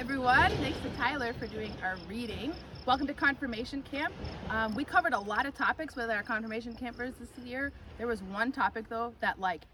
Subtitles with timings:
[0.00, 0.50] everyone.
[0.52, 2.54] Thanks to Tyler for doing our reading.
[2.86, 4.14] Welcome to confirmation camp.
[4.48, 7.70] Um, we covered a lot of topics with our confirmation campers this year.
[7.98, 9.66] There was one topic though that like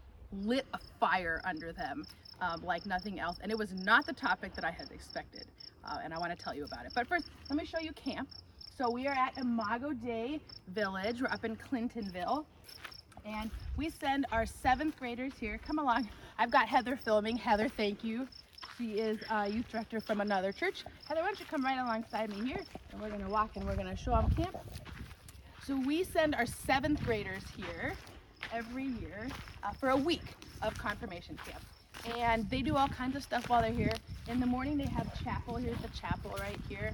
[0.43, 2.05] lit a fire under them
[2.41, 5.45] um, like nothing else, and it was not the topic that I had expected.
[5.85, 6.91] Uh, and I want to tell you about it.
[6.93, 8.27] But first, let me show you camp.
[8.77, 11.21] So we are at Imago Dei Village.
[11.21, 12.43] We're up in Clintonville.
[13.25, 15.57] And we send our seventh graders here.
[15.65, 16.09] Come along.
[16.37, 17.37] I've got Heather filming.
[17.37, 18.27] Heather, thank you.
[18.77, 20.83] She is a youth director from another church.
[21.07, 22.61] Heather, why don't you come right alongside me here?
[22.91, 24.57] And we're going to walk and we're going to show them camp.
[25.65, 27.93] So we send our seventh graders here
[28.53, 29.27] every year
[29.63, 30.23] uh, for a week
[30.61, 31.63] of confirmation camp.
[32.17, 33.91] And they do all kinds of stuff while they're here.
[34.27, 35.55] In the morning, they have chapel.
[35.55, 36.93] Here's the chapel right here.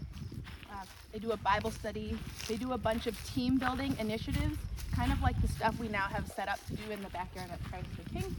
[0.71, 2.17] Uh, they do a Bible study.
[2.47, 4.57] They do a bunch of team building initiatives,
[4.95, 7.49] kind of like the stuff we now have set up to do in the backyard
[7.51, 8.35] at Christ the King.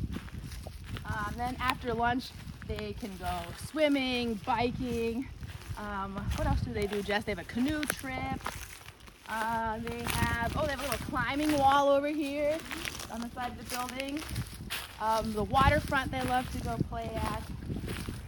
[1.07, 2.31] Um, then after lunch,
[2.67, 3.31] they can go
[3.71, 5.29] swimming, biking.
[5.79, 7.25] Um, what else do they do, Jess?
[7.25, 8.41] They have a canoe trip.
[9.29, 12.59] Uh, they have, oh, they have a little climbing wall over here
[13.13, 14.21] on the side of the building.
[15.01, 17.43] Um, the waterfront they love to go play at.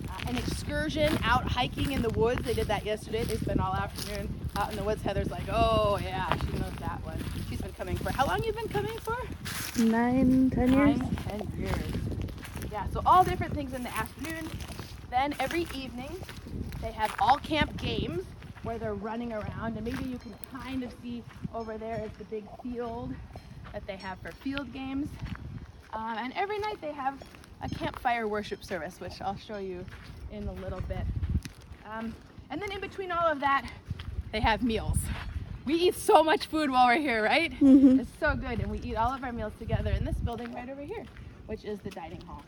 [0.09, 2.43] Uh, an excursion out hiking in the woods.
[2.43, 3.25] They did that yesterday.
[3.25, 5.03] They spent all afternoon out in the woods.
[5.03, 7.23] Heather's like, oh yeah, she knows that one.
[7.49, 9.17] She's been coming for, how long you been coming for?
[9.83, 10.99] Nine, ten years.
[10.99, 12.16] Nine, ten years.
[12.77, 14.51] Yeah, so all different things in the afternoon.
[15.09, 16.15] Then every evening,
[16.83, 18.23] they have all camp games
[18.65, 21.23] where they're running around, and maybe you can kind of see
[21.55, 23.15] over there is the big field
[23.73, 25.09] that they have for field games.
[25.95, 27.19] Um, and every night they have
[27.63, 29.83] a campfire worship service, which I'll show you
[30.31, 31.07] in a little bit.
[31.91, 32.15] Um,
[32.51, 33.67] and then in between all of that,
[34.33, 34.99] they have meals.
[35.65, 37.59] We eat so much food while we're here, right?
[37.59, 38.01] Mhm.
[38.01, 40.69] It's so good, and we eat all of our meals together in this building right
[40.69, 41.07] over here,
[41.47, 42.43] which is the dining hall.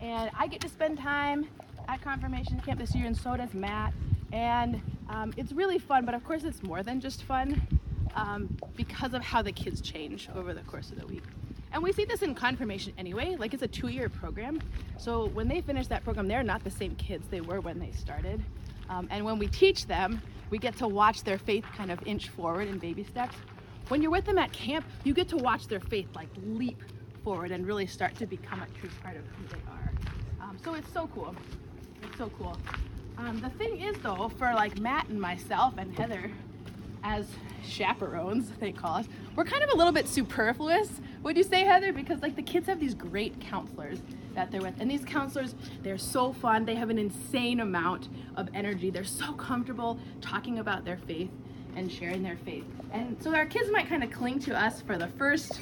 [0.00, 1.48] And I get to spend time
[1.88, 3.92] at confirmation camp this year, and so does Matt.
[4.32, 7.66] And um, it's really fun, but of course, it's more than just fun
[8.14, 11.22] um, because of how the kids change over the course of the week.
[11.72, 14.60] And we see this in confirmation anyway, like it's a two year program.
[14.96, 17.90] So when they finish that program, they're not the same kids they were when they
[17.92, 18.42] started.
[18.88, 22.30] Um, and when we teach them, we get to watch their faith kind of inch
[22.30, 23.36] forward in baby steps.
[23.88, 26.82] When you're with them at camp, you get to watch their faith like leap
[27.28, 29.92] forward and really start to become a true part of who they are.
[30.40, 31.36] Um, so it's so cool.
[32.02, 32.56] It's so cool.
[33.18, 36.30] Um, the thing is, though, for like Matt and myself and Heather,
[37.04, 37.26] as
[37.62, 41.02] chaperones, they call us, we're kind of a little bit superfluous.
[41.22, 41.92] Would you say, Heather?
[41.92, 43.98] Because like the kids have these great counselors
[44.34, 46.64] that they're with, and these counselors, they're so fun.
[46.64, 48.88] They have an insane amount of energy.
[48.88, 51.30] They're so comfortable talking about their faith
[51.76, 52.64] and sharing their faith.
[52.90, 55.60] And so our kids might kind of cling to us for the first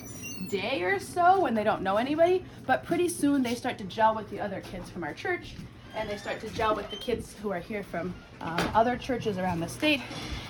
[0.48, 4.14] day or so when they don't know anybody, but pretty soon they start to gel
[4.14, 5.54] with the other kids from our church
[5.96, 9.38] and they start to gel with the kids who are here from um, other churches
[9.38, 10.00] around the state.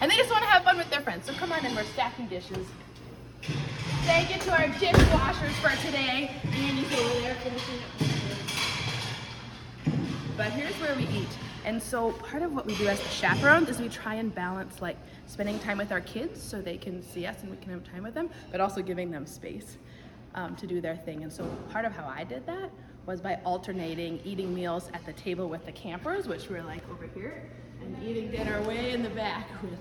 [0.01, 1.27] And they just want to have fun with their friends.
[1.27, 2.67] So come on in, we're stacking dishes.
[4.05, 6.31] Thank you to our dishwashers for today.
[6.53, 8.09] Andy's over there finishing up.
[10.37, 11.29] But here's where we eat.
[11.67, 14.81] And so part of what we do as the chaperones is we try and balance
[14.81, 14.97] like
[15.27, 18.05] spending time with our kids so they can see us and we can have time
[18.05, 19.77] with them, but also giving them space
[20.37, 21.25] um, to do their thing.
[21.25, 22.71] And so part of how I did that
[23.05, 27.09] was by alternating eating meals at the table with the campers, which were like over
[27.15, 27.43] here,
[27.83, 29.81] and eating dinner way in the back with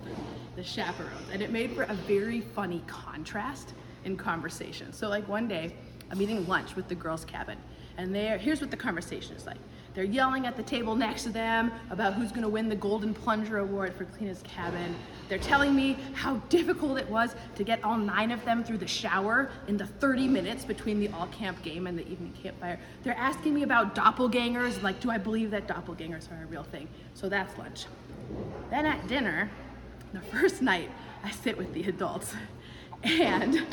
[0.56, 1.30] the chaperones.
[1.32, 3.76] And it made for a very funny contrast
[4.06, 4.92] in conversation.
[4.92, 5.76] So like one day,
[6.10, 7.60] I'm eating lunch with the girls' cabin,
[7.98, 9.58] and there, here's what the conversation is like.
[9.94, 13.60] They're yelling at the table next to them about who's gonna win the Golden Plunger
[13.60, 14.94] Award for cleanest cabin.
[15.30, 18.88] They're telling me how difficult it was to get all nine of them through the
[18.88, 22.78] shower in the 30 minutes between the all camp game and the evening campfire.
[23.04, 26.90] They're asking me about doppelgangers, like, do I believe that doppelgangers are a real thing?
[27.14, 27.86] So that's lunch.
[28.70, 29.50] Then at dinner,
[30.12, 30.92] the first night,
[31.24, 32.34] I sit with the adults,
[33.04, 33.66] and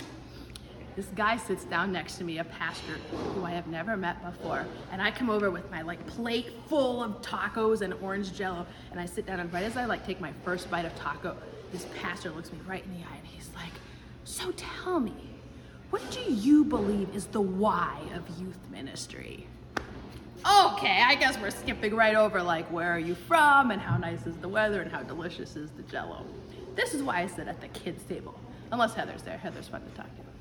[0.96, 2.94] this guy sits down next to me, a pastor
[3.34, 4.66] who I have never met before.
[4.90, 8.66] And I come over with my like plate full of tacos and orange jello.
[8.90, 11.36] And I sit down and right as I like take my first bite of taco,
[11.72, 13.72] this pastor looks me right in the eye and he's like,
[14.24, 15.14] So tell me,
[15.90, 19.46] what do you believe is the why of youth ministry?
[20.44, 24.26] Okay, I guess we're skipping right over like where are you from and how nice
[24.26, 26.26] is the weather and how delicious is the jello.
[26.74, 28.38] This is why I sit at the kids' table.
[28.72, 29.36] Unless Heather's there.
[29.36, 30.31] Heather's fun to talk to.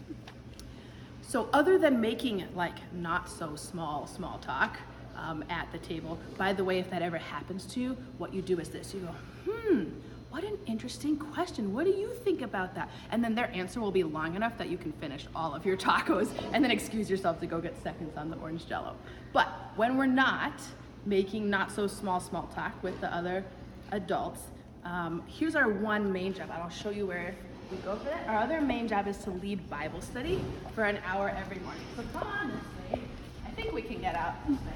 [1.31, 4.77] So other than making it like not so small small talk
[5.15, 8.41] um, at the table, by the way, if that ever happens to you, what you
[8.41, 9.15] do is this: you go,
[9.49, 9.83] hmm,
[10.29, 11.73] what an interesting question.
[11.73, 12.89] What do you think about that?
[13.11, 15.77] And then their answer will be long enough that you can finish all of your
[15.87, 18.97] tacos and then excuse yourself to go get seconds on the orange jello.
[19.31, 19.47] But
[19.77, 20.61] when we're not
[21.05, 23.45] making not so small small talk with the other
[23.93, 24.41] adults.
[24.83, 26.49] Um, here's our one main job.
[26.51, 27.35] I'll show you where
[27.71, 28.27] we go for that.
[28.27, 30.43] Our other main job is to lead Bible study
[30.75, 31.81] for an hour every morning.
[31.95, 33.05] So come on this way.
[33.47, 34.73] I think we can get out this way.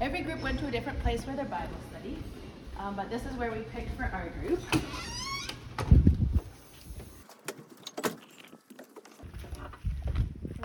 [0.00, 2.18] Every group went to a different place for their Bible study,
[2.78, 4.60] um, but this is where we picked for our group.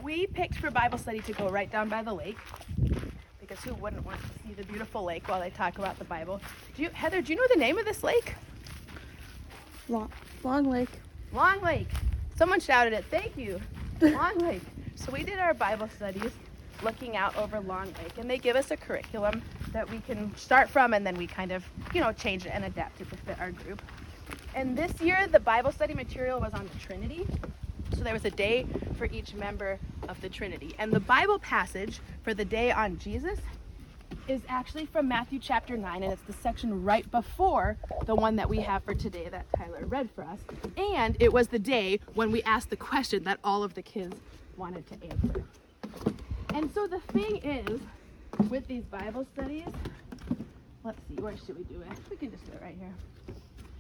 [0.02, 2.38] We picked for Bible study to go right down by the lake
[3.40, 6.42] because who wouldn't want to see the beautiful lake while they talk about the Bible?
[6.76, 8.34] Do you, Heather, do you know the name of this lake?
[9.88, 10.12] Long,
[10.44, 10.90] Long Lake.
[11.34, 11.90] Long Lake.
[12.36, 13.06] Someone shouted it.
[13.12, 13.62] Thank you.
[14.02, 14.62] Long Lake.
[14.96, 16.32] So we did our Bible studies
[16.84, 19.42] looking out over Long Lake, and they give us a curriculum
[19.72, 22.66] that we can start from, and then we kind of, you know, change it and
[22.66, 23.82] adapt it to fit our group.
[24.56, 27.28] And this year, the Bible study material was on the Trinity.
[27.96, 28.66] So there was a day
[28.98, 29.78] for each member
[30.08, 30.74] of the Trinity.
[30.80, 33.40] And the Bible passage for the day on Jesus
[34.30, 38.48] is actually from Matthew chapter 9, and it's the section right before the one that
[38.48, 40.40] we have for today that Tyler read for us.
[40.78, 44.16] And it was the day when we asked the question that all of the kids
[44.56, 45.44] wanted to answer.
[46.54, 47.82] And so the thing is,
[48.50, 49.68] with these Bible studies,
[50.84, 51.98] let's see, where should we do it?
[52.12, 52.94] We can just do it right here.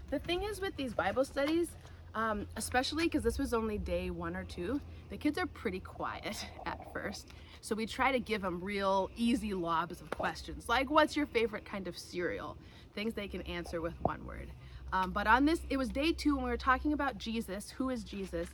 [0.09, 1.67] The thing is with these Bible studies,
[2.15, 4.81] um, especially because this was only day one or two,
[5.11, 7.27] the kids are pretty quiet at first.
[7.61, 11.65] So we try to give them real easy lobs of questions, like what's your favorite
[11.65, 12.57] kind of cereal?
[12.95, 14.49] Things they can answer with one word.
[14.91, 17.69] Um, but on this, it was day two when we were talking about Jesus.
[17.71, 18.47] Who is Jesus?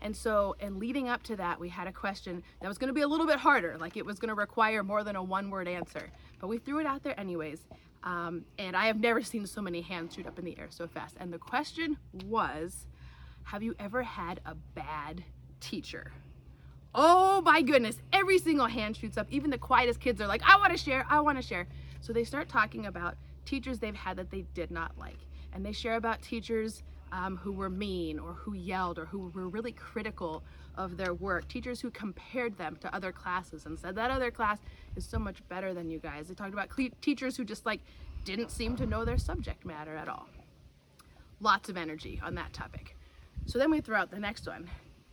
[0.00, 2.94] And so, and leading up to that, we had a question that was going to
[2.94, 5.50] be a little bit harder, like it was going to require more than a one
[5.50, 6.10] word answer.
[6.40, 7.60] But we threw it out there anyways.
[8.02, 10.88] Um, and I have never seen so many hands shoot up in the air so
[10.88, 11.16] fast.
[11.20, 12.86] And the question was
[13.44, 15.22] Have you ever had a bad
[15.60, 16.12] teacher?
[16.94, 19.26] Oh my goodness, every single hand shoots up.
[19.30, 21.66] Even the quietest kids are like, I want to share, I want to share.
[22.00, 23.16] So they start talking about
[23.46, 25.18] teachers they've had that they did not like.
[25.54, 29.48] And they share about teachers um, who were mean or who yelled or who were
[29.48, 30.42] really critical
[30.76, 31.48] of their work.
[31.48, 34.58] Teachers who compared them to other classes and said that other class
[34.96, 36.28] is so much better than you guys.
[36.28, 37.80] They talked about teachers who just like
[38.24, 40.28] didn't seem to know their subject matter at all.
[41.40, 42.96] Lots of energy on that topic.
[43.46, 44.68] So then we throw out the next one.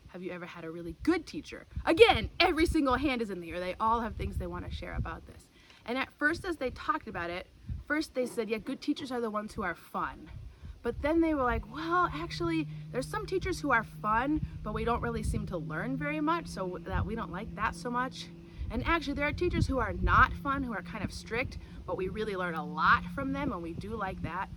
[0.09, 1.67] Have you ever had a really good teacher?
[1.85, 3.59] Again, every single hand is in the air.
[3.59, 5.45] They all have things they want to share about this.
[5.85, 7.45] And at first, as they talked about it,
[7.87, 10.29] first they said, yeah, good teachers are the ones who are fun.
[10.81, 14.83] But then they were like, well, actually, there's some teachers who are fun, but we
[14.83, 18.27] don't really seem to learn very much, so that we don't like that so much.
[18.71, 21.97] And actually, there are teachers who are not fun, who are kind of strict, but
[21.97, 24.47] we really learn a lot from them, and we do like that.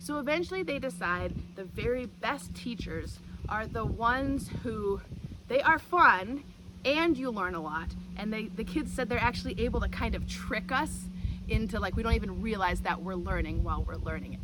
[0.00, 5.00] So eventually, they decide the very best teachers are the ones who
[5.48, 6.44] they are fun
[6.84, 7.88] and you learn a lot.
[8.16, 11.04] And they, the kids said they're actually able to kind of trick us
[11.48, 14.40] into like we don't even realize that we're learning while we're learning it.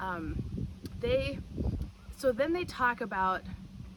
[0.00, 0.66] Um,
[1.00, 1.38] they
[2.16, 3.42] so then they talk about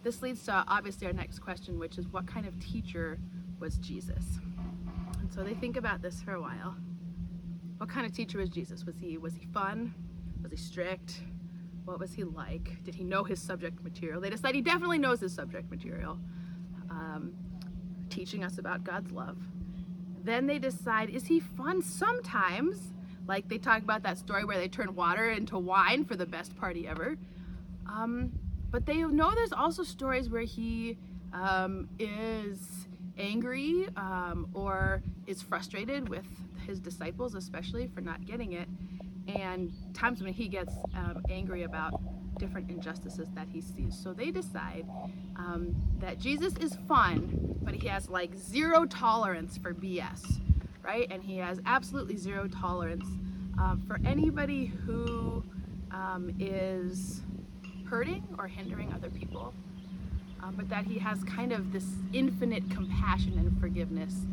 [0.03, 3.17] this leads to obviously our next question, which is what kind of teacher
[3.59, 4.39] was Jesus?
[5.19, 6.75] And so they think about this for a while.
[7.77, 8.85] What kind of teacher was Jesus?
[8.85, 9.93] Was he was he fun?
[10.41, 11.21] Was he strict?
[11.85, 12.83] What was he like?
[12.83, 14.21] Did he know his subject material?
[14.21, 16.19] They decide he definitely knows his subject material,
[16.89, 17.33] um,
[18.09, 19.37] teaching us about God's love.
[20.23, 22.93] Then they decide, is he fun sometimes?
[23.27, 26.55] Like they talk about that story where they turn water into wine for the best
[26.55, 27.17] party ever.
[27.87, 28.31] Um,
[28.71, 30.97] but they know there's also stories where he
[31.33, 32.87] um, is
[33.17, 36.25] angry um, or is frustrated with
[36.65, 38.67] his disciples, especially for not getting it,
[39.27, 42.01] and times when he gets um, angry about
[42.37, 43.97] different injustices that he sees.
[43.97, 44.85] So they decide
[45.35, 50.41] um, that Jesus is fun, but he has like zero tolerance for BS,
[50.83, 51.07] right?
[51.09, 53.05] And he has absolutely zero tolerance
[53.59, 55.43] um, for anybody who
[55.91, 57.21] um, is
[57.85, 59.53] hurting or hindering other people,
[60.41, 64.25] um, but that he has kind of this infinite compassion and forgiveness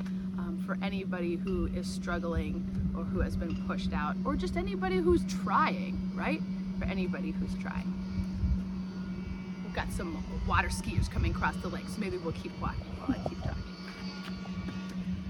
[0.70, 2.64] for anybody who is struggling
[2.96, 6.40] or who has been pushed out, or just anybody who's trying, right?
[6.78, 7.92] For anybody who's trying.
[9.64, 13.18] We've got some water skiers coming across the lake, so maybe we'll keep walking while
[13.18, 13.64] I keep talking.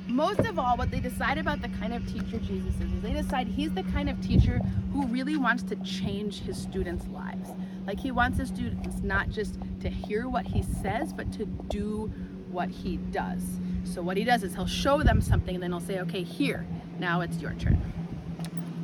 [0.08, 3.14] Most of all, what they decide about the kind of teacher Jesus is, is they
[3.14, 4.60] decide he's the kind of teacher
[4.92, 7.48] who really wants to change his students' lives.
[7.86, 12.12] Like he wants his students not just to hear what he says, but to do
[12.50, 13.42] what he does.
[13.84, 16.66] So what he does is he'll show them something and then he'll say, okay, here,
[16.98, 17.80] now it's your turn.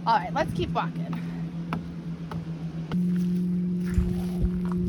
[0.06, 1.12] All right, let's keep walking.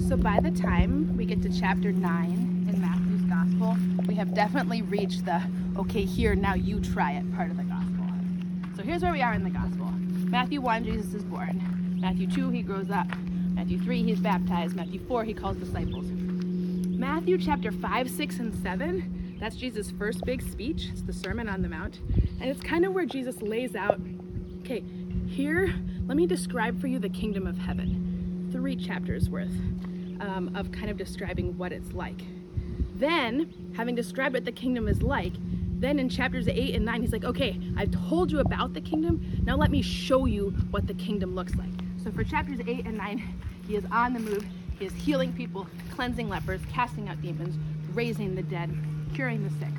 [0.08, 3.76] So by the time we get to chapter 9 in Matthew's gospel,
[4.08, 5.42] we have definitely reached the
[5.78, 8.06] okay, here, now you try it part of the gospel.
[8.76, 9.86] So here's where we are in the gospel.
[10.30, 11.98] Matthew 1, Jesus is born.
[12.00, 13.08] Matthew 2, he grows up.
[13.54, 14.76] Matthew 3, he's baptized.
[14.76, 16.06] Matthew 4, he calls disciples.
[16.98, 20.88] Matthew chapter 5, 6, and 7, that's Jesus' first big speech.
[20.92, 22.00] It's the Sermon on the Mount.
[22.42, 24.02] And it's kind of where Jesus lays out
[24.62, 24.84] okay,
[25.28, 25.76] here,
[26.08, 28.50] let me describe for you the kingdom of heaven.
[28.52, 29.56] Three chapters worth
[30.22, 32.20] um, of kind of describing what it's like.
[32.96, 35.34] Then, having described what the kingdom is like,
[35.80, 39.44] then in chapters 8 and 9, he's like, okay, I've told you about the kingdom.
[39.46, 41.70] Now let me show you what the kingdom looks like.
[42.04, 43.36] So for chapters 8 and 9,
[43.68, 44.44] he is on the move.
[44.80, 47.58] He is healing people, cleansing lepers, casting out demons,
[47.94, 48.76] raising the dead,
[49.14, 49.74] curing the sick.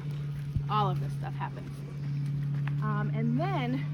[0.71, 1.71] All of this stuff happens.
[2.83, 3.85] Um, and then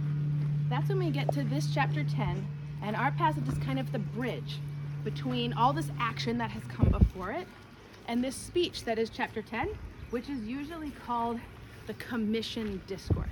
[0.68, 2.46] that's when we get to this chapter 10,
[2.82, 4.58] and our passage is kind of the bridge
[5.04, 7.46] between all this action that has come before it
[8.08, 9.68] and this speech that is chapter 10,
[10.10, 11.38] which is usually called
[11.86, 13.28] the commission discourse.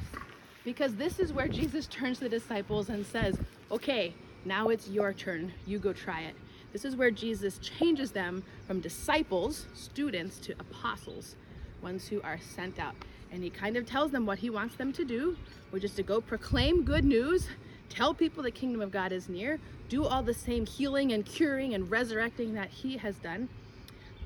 [0.64, 3.38] Because this is where Jesus turns to the disciples and says,
[3.70, 4.14] Okay,
[4.44, 5.52] now it's your turn.
[5.66, 6.34] You go try it.
[6.72, 11.36] This is where Jesus changes them from disciples, students, to apostles,
[11.82, 12.94] ones who are sent out.
[13.30, 15.36] And he kind of tells them what he wants them to do,
[15.70, 17.48] which is to go proclaim good news,
[17.88, 21.74] tell people the kingdom of God is near, do all the same healing and curing
[21.74, 23.48] and resurrecting that he has done,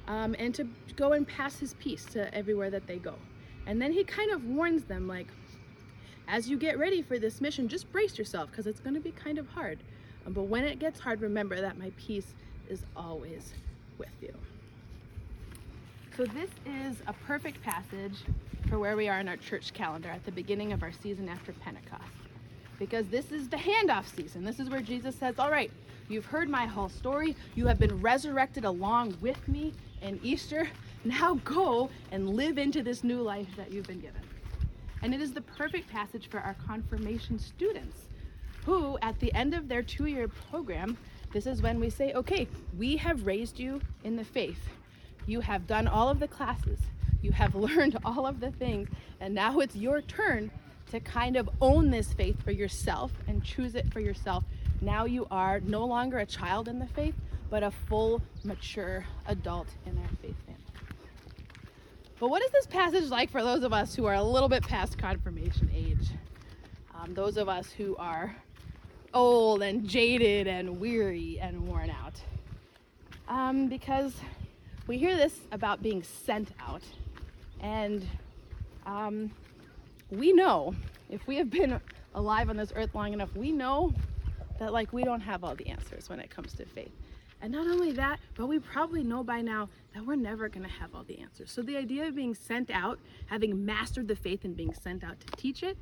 [0.06, 3.14] um, and to go and pass his peace to everywhere that they go.
[3.66, 5.26] And then he kind of warns them, like,
[6.28, 9.12] as you get ready for this mission, just brace yourself because it's going to be
[9.12, 9.78] kind of hard.
[10.26, 12.34] Um, but when it gets hard, remember that my peace
[12.68, 13.52] is always
[13.98, 14.34] with you.
[16.16, 18.16] So, this is a perfect passage
[18.68, 21.52] for where we are in our church calendar at the beginning of our season after
[21.52, 22.02] Pentecost.
[22.78, 24.44] Because this is the handoff season.
[24.44, 25.70] This is where Jesus says, All right,
[26.08, 27.36] you've heard my whole story.
[27.54, 30.68] You have been resurrected along with me in Easter.
[31.04, 34.22] Now go and live into this new life that you've been given.
[35.02, 38.06] And it is the perfect passage for our confirmation students
[38.66, 40.98] who, at the end of their two year program,
[41.32, 44.58] this is when we say, okay, we have raised you in the faith.
[45.24, 46.80] You have done all of the classes,
[47.22, 48.88] you have learned all of the things,
[49.20, 50.50] and now it's your turn
[50.90, 54.42] to kind of own this faith for yourself and choose it for yourself.
[54.80, 57.14] Now you are no longer a child in the faith,
[57.48, 60.62] but a full, mature adult in our faith family.
[62.18, 64.64] But what is this passage like for those of us who are a little bit
[64.64, 66.08] past confirmation age?
[66.94, 68.34] Um, those of us who are
[69.16, 72.20] old and jaded and weary and worn out.
[73.28, 74.14] Um, because
[74.86, 76.82] we hear this about being sent out,
[77.60, 78.06] and
[78.84, 79.30] um,
[80.10, 80.74] we know
[81.08, 81.80] if we have been
[82.14, 83.94] alive on this earth long enough, we know
[84.60, 86.92] that like we don't have all the answers when it comes to faith.
[87.40, 90.72] And not only that, but we probably know by now that we're never going to
[90.72, 91.50] have all the answers.
[91.50, 95.18] So the idea of being sent out, having mastered the faith and being sent out
[95.20, 95.76] to teach it,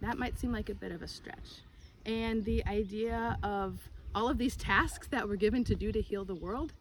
[0.00, 1.62] that might seem like a bit of a stretch.
[2.04, 3.78] And the idea of
[4.14, 6.72] all of these tasks that we're given to do to heal the world,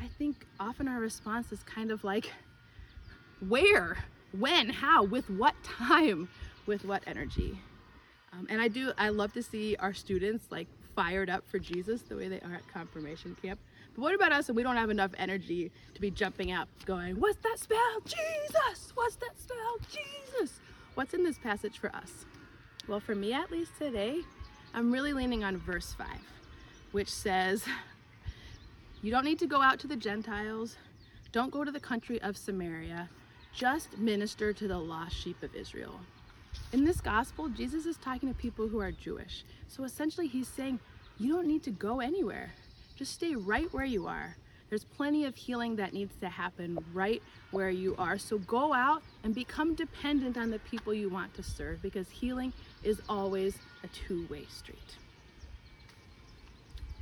[0.00, 2.30] I think often our response is kind of like,
[3.48, 3.98] where,
[4.38, 6.28] when, how, with what time,
[6.66, 7.58] with what energy.
[8.32, 12.02] Um, and I do, I love to see our students like fired up for Jesus
[12.02, 13.58] the way they are at confirmation camp.
[13.94, 17.18] But what about us when we don't have enough energy to be jumping out, going,
[17.18, 18.00] What's that spell?
[18.04, 18.92] Jesus!
[18.94, 19.78] What's that spell?
[19.90, 20.60] Jesus!
[20.94, 22.26] What's in this passage for us?
[22.88, 24.20] Well, for me at least today,
[24.74, 26.06] I'm really leaning on verse 5,
[26.92, 27.64] which says,
[29.02, 30.76] You don't need to go out to the Gentiles,
[31.32, 33.08] don't go to the country of Samaria,
[33.52, 36.00] just minister to the lost sheep of Israel.
[36.72, 39.44] In this gospel, Jesus is talking to people who are Jewish.
[39.68, 40.80] So essentially, he's saying,
[41.18, 42.52] you don't need to go anywhere.
[42.96, 44.36] Just stay right where you are.
[44.70, 48.16] There's plenty of healing that needs to happen right where you are.
[48.18, 52.52] So go out and become dependent on the people you want to serve because healing
[52.84, 54.78] is always a two way street.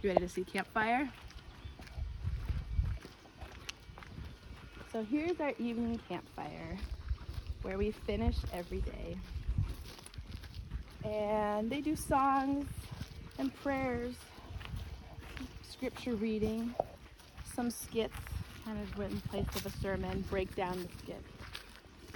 [0.03, 1.11] You ready to see campfire?
[4.91, 6.79] So here's our evening campfire
[7.61, 9.19] where we finish every day
[11.05, 12.67] and they do songs
[13.39, 14.15] and prayers,
[15.69, 16.75] scripture reading,
[17.59, 18.15] some skits,
[18.65, 21.21] kind of in place of a sermon, break down the skit.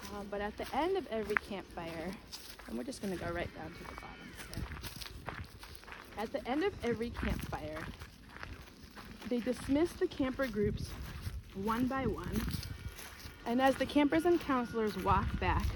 [0.05, 2.13] Uh, but at the end of every campfire,
[2.69, 4.65] and we're just going to go right down to the bottom here.
[6.17, 7.81] At the end of every campfire,
[9.29, 10.91] they dismiss the camper groups
[11.57, 12.41] one by one.
[13.45, 15.67] And as the campers and counselors walk back,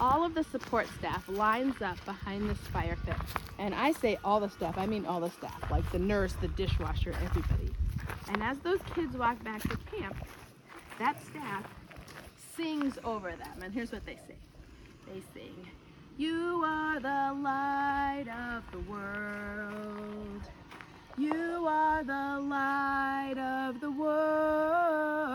[0.00, 3.16] all of the support staff lines up behind this fire pit.
[3.58, 6.46] And I say all the staff, I mean all the staff, like the nurse, the
[6.46, 7.69] dishwasher, everybody.
[8.32, 10.16] And as those kids walk back to camp,
[11.00, 11.64] that staff
[12.56, 13.62] sings over them.
[13.62, 14.38] And here's what they sing.
[15.06, 15.66] they sing,
[16.16, 20.42] You are the light of the world.
[21.18, 25.30] You are the light of the world.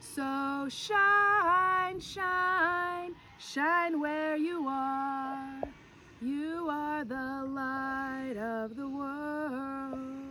[0.00, 5.60] So shine, shine, shine where you are.
[6.22, 10.30] You are the light of the world.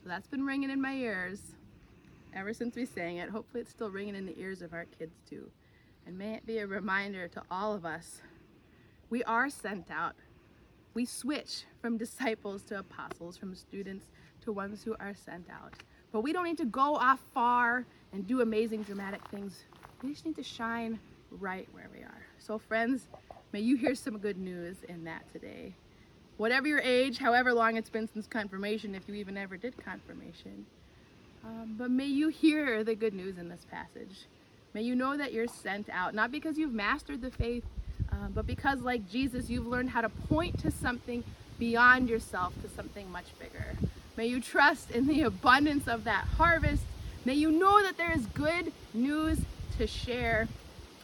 [0.11, 1.39] that's been ringing in my ears
[2.35, 3.29] ever since we sang it.
[3.29, 5.49] Hopefully, it's still ringing in the ears of our kids too.
[6.05, 8.21] And may it be a reminder to all of us
[9.09, 10.15] we are sent out.
[10.93, 14.07] We switch from disciples to apostles, from students
[14.43, 15.75] to ones who are sent out.
[16.11, 19.63] But we don't need to go off far and do amazing, dramatic things.
[20.03, 20.99] We just need to shine
[21.29, 22.25] right where we are.
[22.37, 23.07] So, friends,
[23.53, 25.73] may you hear some good news in that today.
[26.41, 30.65] Whatever your age, however long it's been since confirmation, if you even ever did confirmation,
[31.45, 34.25] um, but may you hear the good news in this passage.
[34.73, 37.63] May you know that you're sent out, not because you've mastered the faith,
[38.11, 41.23] um, but because, like Jesus, you've learned how to point to something
[41.59, 43.75] beyond yourself, to something much bigger.
[44.17, 46.81] May you trust in the abundance of that harvest.
[47.23, 49.41] May you know that there is good news
[49.77, 50.47] to share.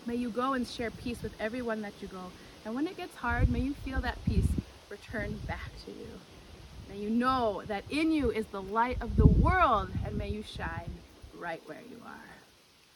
[0.08, 2.32] May you go and share peace with everyone that you go.
[2.66, 4.48] And when it gets hard, may you feel that peace
[4.90, 6.24] return back to you.
[6.88, 10.44] May you know that in you is the light of the world, and may you
[10.44, 11.04] shine
[11.34, 12.46] right where you are.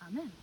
[0.08, 0.41] Amen.